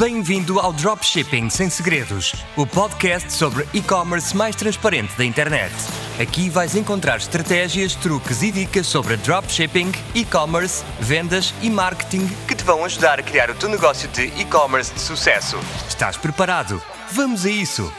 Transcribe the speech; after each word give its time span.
Bem-vindo 0.00 0.58
ao 0.58 0.72
Dropshipping 0.72 1.50
Sem 1.50 1.68
Segredos, 1.68 2.32
o 2.56 2.66
podcast 2.66 3.30
sobre 3.30 3.68
e-commerce 3.74 4.34
mais 4.34 4.56
transparente 4.56 5.14
da 5.14 5.26
internet. 5.26 5.74
Aqui 6.18 6.48
vais 6.48 6.74
encontrar 6.74 7.18
estratégias, 7.18 7.94
truques 7.96 8.42
e 8.42 8.50
dicas 8.50 8.86
sobre 8.86 9.18
dropshipping, 9.18 9.92
e-commerce, 10.14 10.82
vendas 11.00 11.52
e 11.60 11.68
marketing 11.68 12.26
que 12.48 12.54
te 12.54 12.64
vão 12.64 12.82
ajudar 12.82 13.20
a 13.20 13.22
criar 13.22 13.50
o 13.50 13.54
teu 13.54 13.68
negócio 13.68 14.08
de 14.08 14.22
e-commerce 14.40 14.90
de 14.94 15.00
sucesso. 15.00 15.58
Estás 15.86 16.16
preparado? 16.16 16.82
Vamos 17.12 17.44
a 17.44 17.50
isso! 17.50 17.92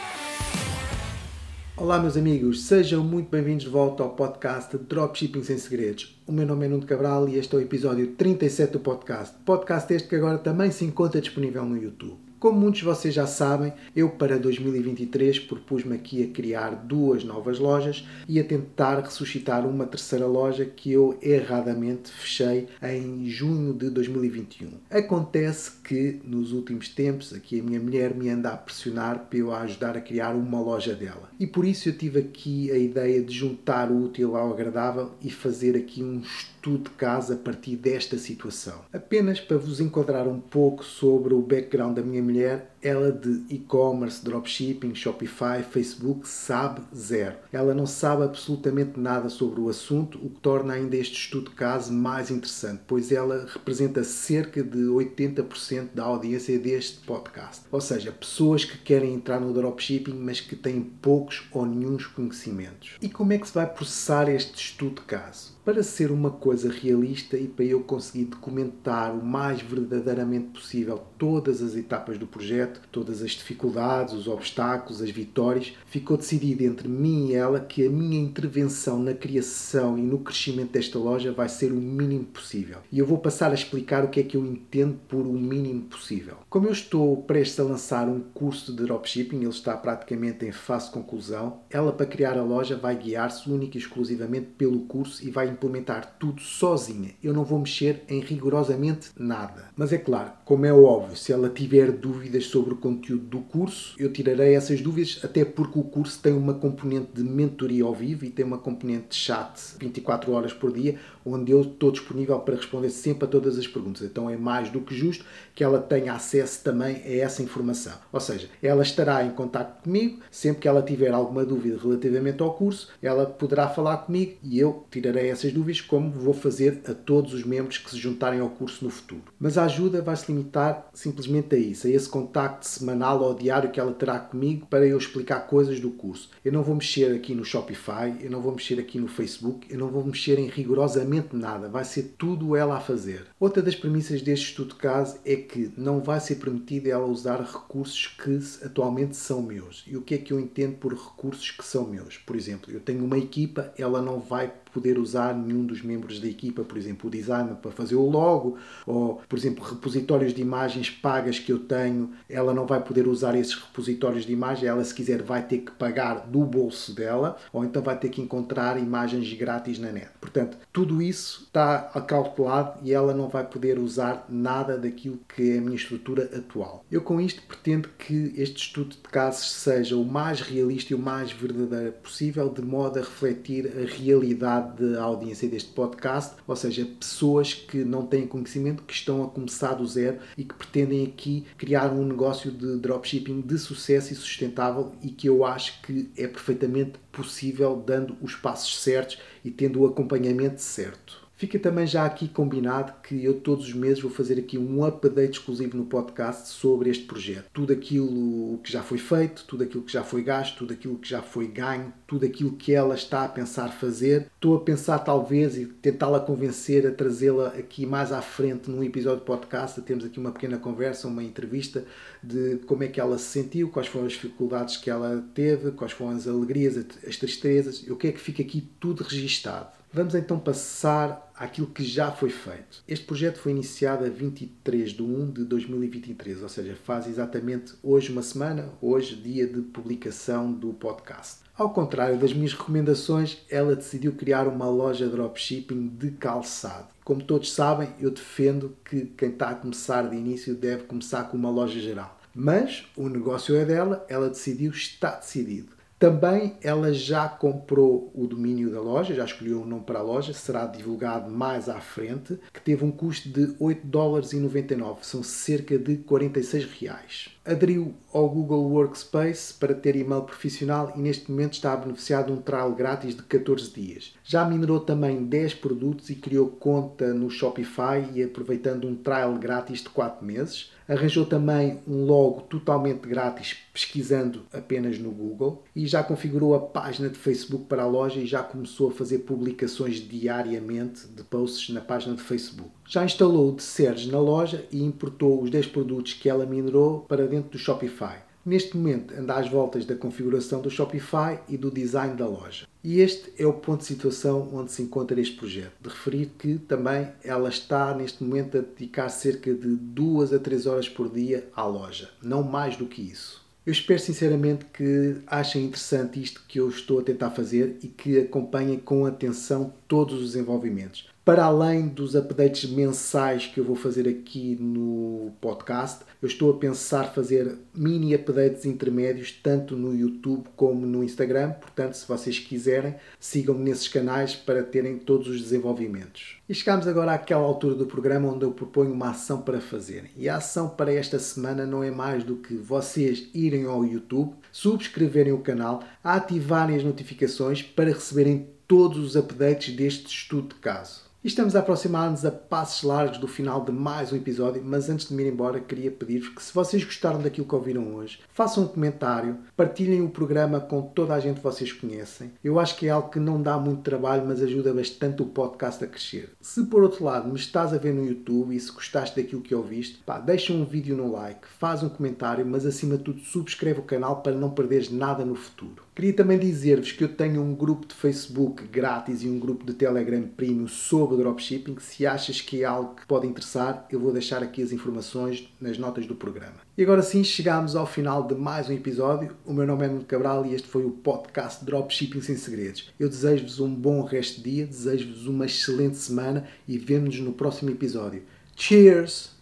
Olá, 1.82 1.98
meus 1.98 2.16
amigos, 2.16 2.62
sejam 2.62 3.02
muito 3.02 3.28
bem-vindos 3.28 3.64
de 3.64 3.68
volta 3.68 4.04
ao 4.04 4.10
podcast 4.10 4.78
Dropshipping 4.78 5.42
Sem 5.42 5.58
Segredos. 5.58 6.16
O 6.24 6.30
meu 6.30 6.46
nome 6.46 6.66
é 6.66 6.68
Nuno 6.68 6.86
Cabral 6.86 7.28
e 7.28 7.36
este 7.36 7.56
é 7.56 7.58
o 7.58 7.60
episódio 7.60 8.06
37 8.12 8.74
do 8.74 8.78
podcast. 8.78 9.34
Podcast 9.44 9.92
este 9.92 10.08
que 10.08 10.14
agora 10.14 10.38
também 10.38 10.70
se 10.70 10.84
encontra 10.84 11.20
disponível 11.20 11.64
no 11.64 11.76
YouTube. 11.76 12.20
Como 12.42 12.58
muitos 12.58 12.80
de 12.80 12.86
vocês 12.86 13.14
já 13.14 13.24
sabem, 13.24 13.72
eu 13.94 14.10
para 14.10 14.36
2023 14.36 15.38
propus-me 15.38 15.94
aqui 15.94 16.24
a 16.24 16.26
criar 16.26 16.70
duas 16.70 17.22
novas 17.22 17.60
lojas 17.60 18.04
e 18.28 18.40
a 18.40 18.42
tentar 18.42 18.98
ressuscitar 18.98 19.64
uma 19.64 19.86
terceira 19.86 20.26
loja 20.26 20.64
que 20.64 20.90
eu 20.90 21.16
erradamente 21.22 22.10
fechei 22.10 22.66
em 22.82 23.26
junho 23.26 23.72
de 23.72 23.88
2021. 23.90 24.70
Acontece 24.90 25.70
que 25.84 26.20
nos 26.24 26.52
últimos 26.52 26.88
tempos 26.88 27.32
aqui 27.32 27.60
a 27.60 27.62
minha 27.62 27.78
mulher 27.78 28.12
me 28.12 28.28
anda 28.28 28.48
a 28.48 28.56
pressionar 28.56 29.28
para 29.30 29.38
eu 29.38 29.52
a 29.52 29.60
ajudar 29.60 29.96
a 29.96 30.00
criar 30.00 30.34
uma 30.34 30.60
loja 30.60 30.96
dela. 30.96 31.30
E 31.38 31.46
por 31.46 31.64
isso 31.64 31.88
eu 31.88 31.96
tive 31.96 32.18
aqui 32.18 32.72
a 32.72 32.76
ideia 32.76 33.22
de 33.22 33.32
juntar 33.32 33.88
o 33.88 34.06
útil 34.06 34.36
ao 34.36 34.52
agradável 34.52 35.12
e 35.22 35.30
fazer 35.30 35.76
aqui 35.76 36.02
um 36.02 36.20
estudo 36.20 36.90
de 36.90 36.96
caso 36.96 37.34
a 37.34 37.36
partir 37.36 37.76
desta 37.76 38.18
situação. 38.18 38.80
Apenas 38.92 39.40
para 39.40 39.58
vos 39.58 39.80
enquadrar 39.80 40.26
um 40.26 40.40
pouco 40.40 40.84
sobre 40.84 41.34
o 41.34 41.40
background 41.40 41.94
da 41.94 42.02
minha 42.02 42.22
mulher 42.22 42.31
mulher, 42.32 42.71
ela 42.82 43.12
de 43.12 43.44
e-commerce, 43.48 44.24
dropshipping, 44.24 44.94
Shopify, 44.94 45.62
Facebook, 45.62 46.28
sabe 46.28 46.82
zero. 46.94 47.36
Ela 47.52 47.74
não 47.74 47.86
sabe 47.86 48.24
absolutamente 48.24 48.98
nada 48.98 49.28
sobre 49.28 49.60
o 49.60 49.68
assunto, 49.68 50.18
o 50.18 50.28
que 50.28 50.40
torna 50.40 50.74
ainda 50.74 50.96
este 50.96 51.14
estudo 51.14 51.50
de 51.50 51.56
caso 51.56 51.92
mais 51.92 52.30
interessante, 52.30 52.82
pois 52.86 53.12
ela 53.12 53.46
representa 53.46 54.02
cerca 54.02 54.62
de 54.62 54.78
80% 54.78 55.90
da 55.94 56.04
audiência 56.04 56.58
deste 56.58 56.98
podcast. 57.06 57.62
Ou 57.70 57.80
seja, 57.80 58.10
pessoas 58.10 58.64
que 58.64 58.78
querem 58.78 59.14
entrar 59.14 59.40
no 59.40 59.52
dropshipping, 59.52 60.14
mas 60.14 60.40
que 60.40 60.56
têm 60.56 60.82
poucos 60.82 61.44
ou 61.52 61.64
nenhum 61.64 61.92
conhecimentos. 62.14 62.96
E 63.00 63.08
como 63.08 63.32
é 63.32 63.38
que 63.38 63.46
se 63.46 63.54
vai 63.54 63.66
processar 63.66 64.28
este 64.28 64.54
estudo 64.56 64.96
de 64.96 65.02
caso? 65.02 65.52
Para 65.64 65.82
ser 65.82 66.10
uma 66.10 66.30
coisa 66.30 66.70
realista 66.70 67.36
e 67.36 67.46
para 67.46 67.64
eu 67.64 67.80
conseguir 67.82 68.24
documentar 68.24 69.14
o 69.14 69.24
mais 69.24 69.60
verdadeiramente 69.60 70.48
possível 70.48 71.02
todas 71.18 71.62
as 71.62 71.76
etapas 71.76 72.18
do 72.18 72.26
projeto, 72.26 72.71
todas 72.90 73.22
as 73.22 73.32
dificuldades, 73.32 74.14
os 74.14 74.28
obstáculos, 74.28 75.02
as 75.02 75.10
vitórias, 75.10 75.72
ficou 75.86 76.16
decidido 76.16 76.64
entre 76.64 76.88
mim 76.88 77.28
e 77.28 77.34
ela 77.34 77.60
que 77.60 77.86
a 77.86 77.90
minha 77.90 78.20
intervenção 78.20 78.98
na 78.98 79.14
criação 79.14 79.98
e 79.98 80.02
no 80.02 80.18
crescimento 80.18 80.72
desta 80.72 80.98
loja 80.98 81.32
vai 81.32 81.48
ser 81.48 81.72
o 81.72 81.76
mínimo 81.76 82.24
possível. 82.24 82.78
E 82.90 82.98
eu 82.98 83.06
vou 83.06 83.18
passar 83.18 83.50
a 83.50 83.54
explicar 83.54 84.04
o 84.04 84.08
que 84.08 84.20
é 84.20 84.22
que 84.22 84.36
eu 84.36 84.44
entendo 84.44 84.98
por 85.08 85.26
o 85.26 85.32
mínimo 85.32 85.82
possível. 85.82 86.36
Como 86.48 86.66
eu 86.66 86.72
estou 86.72 87.16
prestes 87.22 87.58
a 87.60 87.64
lançar 87.64 88.08
um 88.08 88.20
curso 88.20 88.72
de 88.72 88.84
dropshipping, 88.84 89.38
ele 89.38 89.48
está 89.48 89.76
praticamente 89.76 90.44
em 90.44 90.52
fase 90.52 90.86
de 90.86 90.92
conclusão, 90.92 91.60
ela 91.70 91.92
para 91.92 92.06
criar 92.06 92.38
a 92.38 92.42
loja 92.42 92.76
vai 92.76 92.96
guiar-se 92.96 93.50
única 93.50 93.76
e 93.76 93.80
exclusivamente 93.80 94.46
pelo 94.56 94.80
curso 94.80 95.26
e 95.26 95.30
vai 95.30 95.48
implementar 95.48 96.16
tudo 96.18 96.40
sozinha. 96.40 97.10
Eu 97.22 97.32
não 97.32 97.44
vou 97.44 97.58
mexer 97.58 98.04
em 98.08 98.20
rigorosamente 98.20 99.10
nada. 99.16 99.70
Mas 99.76 99.92
é 99.92 99.98
claro, 99.98 100.32
como 100.44 100.66
é 100.66 100.72
óbvio, 100.72 101.16
se 101.16 101.32
ela 101.32 101.48
tiver 101.48 101.90
dúvidas 101.92 102.46
sobre 102.46 102.61
o 102.70 102.76
conteúdo 102.76 103.24
do 103.24 103.40
curso, 103.40 103.94
eu 103.98 104.12
tirarei 104.12 104.54
essas 104.54 104.80
dúvidas, 104.80 105.20
até 105.22 105.44
porque 105.44 105.78
o 105.78 105.84
curso 105.84 106.20
tem 106.20 106.32
uma 106.32 106.54
componente 106.54 107.08
de 107.14 107.22
mentoria 107.22 107.84
ao 107.84 107.94
vivo 107.94 108.24
e 108.24 108.30
tem 108.30 108.44
uma 108.44 108.58
componente 108.58 109.08
de 109.10 109.16
chat 109.16 109.74
24 109.78 110.32
horas 110.32 110.52
por 110.52 110.72
dia, 110.72 110.98
onde 111.24 111.52
eu 111.52 111.62
estou 111.62 111.90
disponível 111.90 112.38
para 112.40 112.56
responder 112.56 112.90
sempre 112.90 113.24
a 113.24 113.28
todas 113.28 113.58
as 113.58 113.66
perguntas. 113.66 114.02
Então 114.02 114.28
é 114.28 114.36
mais 114.36 114.70
do 114.70 114.80
que 114.80 114.94
justo 114.94 115.24
que 115.54 115.64
ela 115.64 115.78
tenha 115.78 116.12
acesso 116.12 116.62
também 116.62 116.96
a 116.96 117.16
essa 117.16 117.42
informação. 117.42 117.94
Ou 118.12 118.20
seja, 118.20 118.48
ela 118.62 118.82
estará 118.82 119.24
em 119.24 119.30
contato 119.30 119.82
comigo, 119.82 120.20
sempre 120.30 120.62
que 120.62 120.68
ela 120.68 120.82
tiver 120.82 121.12
alguma 121.12 121.44
dúvida 121.44 121.78
relativamente 121.80 122.42
ao 122.42 122.54
curso, 122.54 122.88
ela 123.02 123.26
poderá 123.26 123.68
falar 123.68 123.98
comigo 123.98 124.36
e 124.42 124.58
eu 124.58 124.84
tirarei 124.90 125.30
essas 125.30 125.52
dúvidas, 125.52 125.80
como 125.80 126.10
vou 126.10 126.34
fazer 126.34 126.82
a 126.86 126.94
todos 126.94 127.32
os 127.32 127.44
membros 127.44 127.78
que 127.78 127.90
se 127.90 127.96
juntarem 127.96 128.40
ao 128.40 128.50
curso 128.50 128.84
no 128.84 128.90
futuro. 128.90 129.22
Mas 129.38 129.56
a 129.56 129.64
ajuda 129.64 130.02
vai 130.02 130.16
se 130.16 130.30
limitar 130.30 130.88
simplesmente 130.92 131.54
a 131.54 131.58
isso, 131.58 131.86
a 131.86 131.90
esse 131.90 132.08
contacto 132.08 132.51
semanal 132.60 133.22
ou 133.22 133.34
diário 133.34 133.70
que 133.70 133.80
ela 133.80 133.92
terá 133.92 134.18
comigo 134.18 134.66
para 134.66 134.86
eu 134.86 134.98
explicar 134.98 135.40
coisas 135.46 135.80
do 135.80 135.90
curso. 135.90 136.30
Eu 136.44 136.52
não 136.52 136.62
vou 136.62 136.74
mexer 136.74 137.14
aqui 137.14 137.34
no 137.34 137.44
Shopify, 137.44 138.16
eu 138.20 138.30
não 138.30 138.40
vou 138.40 138.52
mexer 138.52 138.78
aqui 138.78 138.98
no 138.98 139.08
Facebook, 139.08 139.66
eu 139.70 139.78
não 139.78 139.88
vou 139.88 140.04
mexer 140.04 140.38
em 140.38 140.48
rigorosamente 140.48 141.34
nada, 141.34 141.68
vai 141.68 141.84
ser 141.84 142.14
tudo 142.18 142.56
ela 142.56 142.76
a 142.76 142.80
fazer. 142.80 143.26
Outra 143.38 143.62
das 143.62 143.74
premissas 143.74 144.22
deste 144.22 144.50
estudo 144.50 144.74
de 144.74 144.80
caso 144.80 145.18
é 145.24 145.36
que 145.36 145.72
não 145.76 146.00
vai 146.00 146.20
ser 146.20 146.36
permitido 146.36 146.88
ela 146.88 147.06
usar 147.06 147.40
recursos 147.40 148.06
que 148.06 148.38
atualmente 148.64 149.16
são 149.16 149.42
meus. 149.42 149.84
E 149.86 149.96
o 149.96 150.02
que 150.02 150.14
é 150.14 150.18
que 150.18 150.32
eu 150.32 150.40
entendo 150.40 150.76
por 150.76 150.92
recursos 150.92 151.50
que 151.50 151.64
são 151.64 151.86
meus? 151.86 152.18
Por 152.18 152.36
exemplo, 152.36 152.72
eu 152.72 152.80
tenho 152.80 153.04
uma 153.04 153.18
equipa, 153.18 153.72
ela 153.76 154.00
não 154.00 154.18
vai 154.18 154.52
poder 154.72 154.98
usar 154.98 155.34
nenhum 155.34 155.64
dos 155.64 155.82
membros 155.82 156.18
da 156.20 156.26
equipa, 156.26 156.62
por 156.62 156.76
exemplo, 156.76 157.08
o 157.08 157.10
designer 157.10 157.54
para 157.56 157.70
fazer 157.70 157.94
o 157.94 158.08
logo, 158.08 158.56
ou, 158.86 159.20
por 159.28 159.38
exemplo, 159.38 159.64
repositórios 159.64 160.32
de 160.32 160.40
imagens 160.40 160.90
pagas 160.90 161.38
que 161.38 161.52
eu 161.52 161.58
tenho, 161.58 162.10
ela 162.28 162.54
não 162.54 162.66
vai 162.66 162.82
poder 162.82 163.06
usar 163.06 163.34
esses 163.34 163.54
repositórios 163.54 164.24
de 164.24 164.32
imagem, 164.32 164.68
ela, 164.68 164.82
se 164.84 164.94
quiser, 164.94 165.22
vai 165.22 165.42
ter 165.42 165.58
que 165.58 165.72
pagar 165.72 166.26
do 166.26 166.44
bolso 166.44 166.94
dela, 166.94 167.36
ou 167.52 167.64
então 167.64 167.82
vai 167.82 167.98
ter 167.98 168.08
que 168.08 168.20
encontrar 168.20 168.78
imagens 168.78 169.32
grátis 169.34 169.78
na 169.78 169.92
net. 169.92 170.10
Portanto, 170.22 170.56
tudo 170.72 171.02
isso 171.02 171.42
está 171.48 171.90
acautelado 171.92 172.78
e 172.84 172.92
ela 172.92 173.12
não 173.12 173.28
vai 173.28 173.44
poder 173.44 173.76
usar 173.76 174.24
nada 174.28 174.78
daquilo 174.78 175.18
que 175.34 175.50
é 175.50 175.58
a 175.58 175.60
minha 175.60 175.74
estrutura 175.74 176.30
atual. 176.34 176.84
Eu, 176.88 177.00
com 177.00 177.20
isto, 177.20 177.42
pretendo 177.42 177.88
que 177.98 178.32
este 178.36 178.68
estudo 178.68 178.90
de 178.90 179.08
casos 179.08 179.50
seja 179.50 179.96
o 179.96 180.04
mais 180.04 180.40
realista 180.40 180.92
e 180.92 180.96
o 180.96 180.98
mais 180.98 181.32
verdadeiro 181.32 181.92
possível, 181.94 182.48
de 182.48 182.62
modo 182.62 183.00
a 183.00 183.02
refletir 183.02 183.66
a 183.66 183.84
realidade 183.84 184.92
da 184.92 185.02
audiência 185.02 185.48
deste 185.48 185.72
podcast, 185.72 186.36
ou 186.46 186.54
seja, 186.54 186.86
pessoas 187.00 187.52
que 187.52 187.78
não 187.78 188.06
têm 188.06 188.24
conhecimento, 188.26 188.84
que 188.84 188.94
estão 188.94 189.24
a 189.24 189.28
começar 189.28 189.74
do 189.74 189.86
zero 189.86 190.18
e 190.38 190.44
que 190.44 190.54
pretendem 190.54 191.04
aqui 191.04 191.44
criar 191.58 191.90
um 191.90 192.04
negócio 192.04 192.52
de 192.52 192.76
dropshipping 192.76 193.40
de 193.40 193.58
sucesso 193.58 194.12
e 194.12 194.16
sustentável 194.16 194.92
e 195.02 195.10
que 195.10 195.28
eu 195.28 195.44
acho 195.44 195.82
que 195.82 196.08
é 196.16 196.28
perfeitamente 196.28 196.92
possível 197.10 197.76
dando 197.76 198.16
os 198.22 198.34
passos 198.34 198.80
certos 198.80 199.18
e 199.44 199.50
tendo 199.50 199.80
o 199.80 199.86
acompanhamento 199.86 200.60
certo. 200.60 201.21
Fica 201.42 201.58
também 201.58 201.88
já 201.88 202.06
aqui 202.06 202.28
combinado 202.28 202.92
que 203.02 203.24
eu 203.24 203.40
todos 203.40 203.66
os 203.66 203.74
meses 203.74 204.00
vou 204.00 204.12
fazer 204.12 204.38
aqui 204.38 204.56
um 204.56 204.84
update 204.84 205.40
exclusivo 205.40 205.76
no 205.76 205.84
podcast 205.86 206.50
sobre 206.50 206.88
este 206.88 207.04
projeto. 207.04 207.50
Tudo 207.52 207.72
aquilo 207.72 208.60
que 208.62 208.70
já 208.70 208.80
foi 208.80 208.98
feito, 208.98 209.44
tudo 209.48 209.64
aquilo 209.64 209.82
que 209.82 209.92
já 209.92 210.04
foi 210.04 210.22
gasto, 210.22 210.58
tudo 210.58 210.72
aquilo 210.72 210.96
que 210.96 211.08
já 211.08 211.20
foi 211.20 211.48
ganho, 211.48 211.92
tudo 212.06 212.24
aquilo 212.24 212.52
que 212.52 212.72
ela 212.72 212.94
está 212.94 213.24
a 213.24 213.28
pensar 213.28 213.72
fazer. 213.72 214.30
Estou 214.36 214.54
a 214.54 214.60
pensar 214.60 215.00
talvez 215.00 215.56
e 215.58 215.66
tentá-la 215.66 216.20
convencer 216.20 216.86
a 216.86 216.92
trazê-la 216.92 217.48
aqui 217.48 217.84
mais 217.84 218.12
à 218.12 218.22
frente 218.22 218.70
num 218.70 218.84
episódio 218.84 219.18
de 219.18 219.26
podcast. 219.26 219.82
Temos 219.82 220.04
aqui 220.04 220.20
uma 220.20 220.30
pequena 220.30 220.58
conversa, 220.58 221.08
uma 221.08 221.24
entrevista 221.24 221.84
de 222.22 222.58
como 222.68 222.84
é 222.84 222.86
que 222.86 223.00
ela 223.00 223.18
se 223.18 223.24
sentiu, 223.24 223.68
quais 223.68 223.88
foram 223.88 224.06
as 224.06 224.12
dificuldades 224.12 224.76
que 224.76 224.88
ela 224.88 225.24
teve, 225.34 225.72
quais 225.72 225.92
foram 225.92 226.12
as 226.12 226.28
alegrias, 226.28 226.76
as 227.04 227.16
tristezas. 227.16 227.84
Eu 227.84 227.96
quero 227.96 228.14
que 228.14 228.20
fique 228.20 228.42
aqui 228.42 228.60
tudo 228.78 229.02
registado. 229.02 229.81
Vamos 229.94 230.14
então 230.14 230.38
passar 230.38 231.30
àquilo 231.36 231.66
que 231.66 231.84
já 231.84 232.10
foi 232.10 232.30
feito. 232.30 232.82
Este 232.88 233.04
projeto 233.04 233.38
foi 233.38 233.52
iniciado 233.52 234.06
a 234.06 234.08
23 234.08 234.90
de 234.90 235.02
1 235.02 235.30
de 235.32 235.44
2023, 235.44 236.42
ou 236.42 236.48
seja, 236.48 236.74
faz 236.74 237.06
exatamente 237.06 237.74
hoje 237.82 238.10
uma 238.10 238.22
semana, 238.22 238.70
hoje 238.80 239.14
dia 239.14 239.46
de 239.46 239.60
publicação 239.60 240.50
do 240.50 240.72
podcast. 240.72 241.40
Ao 241.54 241.68
contrário 241.74 242.18
das 242.18 242.32
minhas 242.32 242.54
recomendações, 242.54 243.42
ela 243.50 243.76
decidiu 243.76 244.14
criar 244.14 244.48
uma 244.48 244.66
loja 244.66 245.06
dropshipping 245.06 245.88
de 245.88 246.12
calçado. 246.12 246.88
Como 247.04 247.22
todos 247.22 247.52
sabem, 247.52 247.90
eu 248.00 248.10
defendo 248.10 248.74
que 248.82 249.04
quem 249.04 249.28
está 249.28 249.50
a 249.50 249.54
começar 249.54 250.08
de 250.08 250.16
início 250.16 250.54
deve 250.54 250.84
começar 250.84 251.24
com 251.24 251.36
uma 251.36 251.50
loja 251.50 251.78
geral. 251.78 252.18
Mas 252.34 252.86
o 252.96 253.10
negócio 253.10 253.54
é 253.54 253.66
dela, 253.66 254.06
ela 254.08 254.30
decidiu, 254.30 254.70
está 254.70 255.16
decidido 255.16 255.81
Também 256.02 256.56
ela 256.60 256.92
já 256.92 257.28
comprou 257.28 258.10
o 258.12 258.26
domínio 258.26 258.72
da 258.72 258.80
loja, 258.80 259.14
já 259.14 259.24
escolheu 259.24 259.62
o 259.62 259.64
nome 259.64 259.84
para 259.84 260.00
a 260.00 260.02
loja, 260.02 260.32
será 260.32 260.66
divulgado 260.66 261.30
mais 261.30 261.68
à 261.68 261.78
frente, 261.78 262.40
que 262.52 262.60
teve 262.60 262.84
um 262.84 262.90
custo 262.90 263.28
de 263.28 263.54
8 263.60 263.86
dólares 263.86 264.32
e 264.32 264.40
99, 264.40 265.06
são 265.06 265.22
cerca 265.22 265.78
de 265.78 265.98
46 265.98 266.64
reais. 266.64 267.28
Aderiu 267.44 267.94
ao 268.12 268.28
Google 268.28 268.68
Workspace 268.72 269.54
para 269.54 269.74
ter 269.74 269.94
e-mail 269.94 270.22
profissional 270.22 270.92
e 270.96 271.00
neste 271.00 271.30
momento 271.30 271.54
está 271.54 271.72
a 271.72 271.76
beneficiar 271.76 272.24
de 272.24 272.32
um 272.32 272.36
trial 272.36 272.72
grátis 272.72 273.14
de 273.14 273.22
14 273.22 273.72
dias. 273.72 274.14
Já 274.24 274.44
minerou 274.44 274.80
também 274.80 275.24
10 275.24 275.54
produtos 275.54 276.10
e 276.10 276.16
criou 276.16 276.48
conta 276.48 277.14
no 277.14 277.30
Shopify 277.30 278.08
e 278.12 278.24
aproveitando 278.24 278.88
um 278.88 278.96
trial 278.96 279.34
grátis 279.34 279.80
de 279.80 279.88
4 279.88 280.24
meses. 280.24 280.72
Arranjou 280.88 281.24
também 281.24 281.80
um 281.86 282.04
logo 282.04 282.42
totalmente 282.42 283.08
grátis 283.08 283.56
pesquisando 283.72 284.42
apenas 284.52 284.98
no 284.98 285.10
Google 285.10 285.62
e 285.74 285.86
já 285.86 286.02
configurou 286.02 286.54
a 286.54 286.60
página 286.60 287.08
de 287.08 287.18
Facebook 287.18 287.66
para 287.66 287.82
a 287.82 287.86
loja 287.86 288.20
e 288.20 288.26
já 288.26 288.42
começou 288.42 288.90
a 288.90 288.92
fazer 288.92 289.20
publicações 289.20 289.96
diariamente 289.96 291.06
de 291.06 291.22
posts 291.22 291.74
na 291.74 291.80
página 291.80 292.14
de 292.14 292.22
Facebook. 292.22 292.70
Já 292.86 293.04
instalou 293.04 293.52
o 293.52 293.56
de 293.56 293.62
Serge 293.62 294.10
na 294.10 294.20
loja 294.20 294.66
e 294.70 294.82
importou 294.82 295.42
os 295.42 295.50
10 295.50 295.68
produtos 295.68 296.14
que 296.14 296.28
ela 296.28 296.46
minerou 296.46 297.00
para 297.00 297.26
dentro 297.26 297.50
do 297.50 297.58
Shopify. 297.58 298.18
Neste 298.44 298.76
momento 298.76 299.14
anda 299.14 299.34
às 299.34 299.48
voltas 299.48 299.84
da 299.84 299.94
configuração 299.94 300.60
do 300.60 300.68
Shopify 300.68 301.38
e 301.48 301.56
do 301.56 301.70
design 301.70 302.16
da 302.16 302.26
loja. 302.26 302.66
E 302.84 303.00
este 303.00 303.32
é 303.38 303.46
o 303.46 303.52
ponto 303.52 303.80
de 303.80 303.86
situação 303.86 304.48
onde 304.52 304.72
se 304.72 304.82
encontra 304.82 305.20
este 305.20 305.36
projeto. 305.36 305.72
De 305.80 305.88
referir 305.88 306.32
que 306.38 306.58
também 306.58 307.08
ela 307.22 307.48
está 307.48 307.94
neste 307.94 308.24
momento 308.24 308.58
a 308.58 308.60
dedicar 308.60 309.08
cerca 309.08 309.54
de 309.54 309.68
2 309.76 310.32
a 310.32 310.38
3 310.38 310.66
horas 310.66 310.88
por 310.88 311.08
dia 311.08 311.48
à 311.54 311.64
loja, 311.64 312.10
não 312.20 312.42
mais 312.42 312.76
do 312.76 312.86
que 312.86 313.00
isso. 313.00 313.40
Eu 313.64 313.72
espero 313.72 314.00
sinceramente 314.00 314.64
que 314.72 315.18
achem 315.28 315.66
interessante 315.66 316.20
isto 316.20 316.42
que 316.48 316.58
eu 316.58 316.68
estou 316.68 316.98
a 316.98 317.04
tentar 317.04 317.30
fazer 317.30 317.78
e 317.80 317.86
que 317.86 318.18
acompanhem 318.18 318.80
com 318.80 319.06
atenção 319.06 319.72
todos 319.86 320.14
os 320.20 320.32
desenvolvimentos 320.32 321.12
para 321.24 321.44
além 321.44 321.86
dos 321.86 322.14
updates 322.14 322.68
mensais 322.68 323.46
que 323.46 323.60
eu 323.60 323.64
vou 323.64 323.76
fazer 323.76 324.08
aqui 324.08 324.56
no 324.60 325.32
podcast, 325.40 326.04
eu 326.22 326.28
estou 326.28 326.52
a 326.52 326.56
pensar 326.56 327.12
fazer 327.12 327.58
mini 327.74 328.14
updates 328.14 328.64
intermédios 328.64 329.32
tanto 329.32 329.76
no 329.76 329.92
YouTube 329.92 330.46
como 330.54 330.86
no 330.86 331.02
Instagram. 331.02 331.50
Portanto, 331.50 331.94
se 331.94 332.06
vocês 332.06 332.38
quiserem, 332.38 332.94
sigam-me 333.18 333.64
nesses 333.64 333.88
canais 333.88 334.36
para 334.36 334.62
terem 334.62 334.98
todos 334.98 335.26
os 335.26 335.42
desenvolvimentos. 335.42 336.36
E 336.48 336.54
chegamos 336.54 336.86
agora 336.86 337.12
àquela 337.12 337.42
altura 337.42 337.74
do 337.74 337.86
programa 337.86 338.32
onde 338.32 338.44
eu 338.44 338.52
proponho 338.52 338.92
uma 338.92 339.10
ação 339.10 339.42
para 339.42 339.60
fazerem. 339.60 340.12
E 340.16 340.28
a 340.28 340.36
ação 340.36 340.68
para 340.68 340.92
esta 340.92 341.18
semana 341.18 341.66
não 341.66 341.82
é 341.82 341.90
mais 341.90 342.22
do 342.22 342.36
que 342.36 342.54
vocês 342.54 343.28
irem 343.34 343.64
ao 343.64 343.84
YouTube, 343.84 344.34
subscreverem 344.52 345.32
o 345.32 345.40
canal, 345.40 345.82
ativarem 346.04 346.76
as 346.76 346.84
notificações 346.84 347.62
para 347.62 347.92
receberem 347.92 348.48
todos 348.68 348.98
os 348.98 349.16
updates 349.16 349.74
deste 349.74 350.06
estudo 350.06 350.54
de 350.54 350.60
caso. 350.60 351.11
Estamos 351.24 351.54
a 351.54 351.60
aproximar-nos 351.60 352.24
a 352.24 352.32
passos 352.32 352.82
largos 352.82 353.16
do 353.16 353.28
final 353.28 353.64
de 353.64 353.70
mais 353.70 354.12
um 354.12 354.16
episódio, 354.16 354.60
mas 354.64 354.90
antes 354.90 355.06
de 355.06 355.14
me 355.14 355.22
ir 355.22 355.28
embora, 355.32 355.60
queria 355.60 355.88
pedir-vos 355.88 356.30
que, 356.30 356.42
se 356.42 356.52
vocês 356.52 356.82
gostaram 356.82 357.22
daquilo 357.22 357.46
que 357.46 357.54
ouviram 357.54 357.94
hoje, 357.94 358.18
façam 358.34 358.64
um 358.64 358.66
comentário, 358.66 359.38
partilhem 359.56 360.02
o 360.02 360.08
programa 360.08 360.58
com 360.58 360.82
toda 360.82 361.14
a 361.14 361.20
gente 361.20 361.36
que 361.36 361.44
vocês 361.44 361.70
conhecem. 361.70 362.32
Eu 362.42 362.58
acho 362.58 362.76
que 362.76 362.88
é 362.88 362.90
algo 362.90 363.08
que 363.08 363.20
não 363.20 363.40
dá 363.40 363.56
muito 363.56 363.82
trabalho, 363.82 364.26
mas 364.26 364.42
ajuda 364.42 364.74
bastante 364.74 365.22
o 365.22 365.26
podcast 365.26 365.84
a 365.84 365.86
crescer. 365.86 366.32
Se 366.40 366.64
por 366.64 366.82
outro 366.82 367.04
lado 367.04 367.28
me 367.28 367.38
estás 367.38 367.72
a 367.72 367.78
ver 367.78 367.94
no 367.94 368.04
YouTube 368.04 368.56
e 368.56 368.58
se 368.58 368.72
gostaste 368.72 369.22
daquilo 369.22 369.42
que 369.42 369.54
ouviste, 369.54 370.02
pá, 370.04 370.18
deixa 370.18 370.52
um 370.52 370.64
vídeo 370.64 370.96
no 370.96 371.12
like, 371.12 371.46
faz 371.56 371.84
um 371.84 371.88
comentário, 371.88 372.44
mas 372.44 372.66
acima 372.66 372.96
de 372.96 373.04
tudo 373.04 373.20
subscreve 373.20 373.78
o 373.78 373.84
canal 373.84 374.22
para 374.22 374.34
não 374.34 374.50
perderes 374.50 374.90
nada 374.90 375.24
no 375.24 375.36
futuro. 375.36 375.84
Queria 375.94 376.14
também 376.14 376.38
dizer-vos 376.38 376.90
que 376.90 377.04
eu 377.04 377.08
tenho 377.08 377.42
um 377.42 377.54
grupo 377.54 377.86
de 377.86 377.94
Facebook 377.94 378.66
grátis 378.66 379.22
e 379.22 379.28
um 379.28 379.38
grupo 379.38 379.62
de 379.66 379.74
Telegram 379.74 380.22
Premium 380.22 380.66
sobre 380.66 381.18
dropshipping. 381.18 381.76
Se 381.80 382.06
achas 382.06 382.40
que 382.40 382.62
é 382.62 382.64
algo 382.64 382.94
que 382.94 383.06
pode 383.06 383.26
interessar, 383.26 383.86
eu 383.90 384.00
vou 384.00 384.10
deixar 384.10 384.42
aqui 384.42 384.62
as 384.62 384.72
informações 384.72 385.52
nas 385.60 385.76
notas 385.76 386.06
do 386.06 386.14
programa. 386.14 386.54
E 386.78 386.82
agora 386.82 387.02
sim, 387.02 387.22
chegamos 387.22 387.76
ao 387.76 387.86
final 387.86 388.26
de 388.26 388.34
mais 388.34 388.70
um 388.70 388.72
episódio. 388.72 389.36
O 389.44 389.52
meu 389.52 389.66
nome 389.66 389.84
é 389.84 389.88
Nuno 389.88 390.04
Cabral 390.04 390.46
e 390.46 390.54
este 390.54 390.66
foi 390.66 390.82
o 390.82 390.90
podcast 390.90 391.62
Dropshipping 391.62 392.22
Sem 392.22 392.36
Segredos. 392.36 392.90
Eu 392.98 393.10
desejo-vos 393.10 393.60
um 393.60 393.74
bom 393.74 394.02
resto 394.02 394.40
de 394.40 394.50
dia, 394.50 394.66
desejo-vos 394.66 395.26
uma 395.26 395.44
excelente 395.44 395.98
semana 395.98 396.48
e 396.66 396.78
vemo-nos 396.78 397.20
no 397.20 397.34
próximo 397.34 397.70
episódio. 397.70 398.22
Cheers! 398.56 399.41